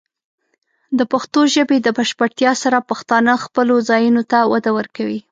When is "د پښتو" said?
0.97-1.39